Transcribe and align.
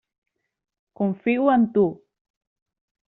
Confio 0.99 1.45
en 1.57 1.67
tu. 1.75 1.85